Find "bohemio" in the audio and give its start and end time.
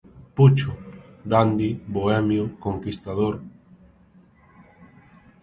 1.97-2.45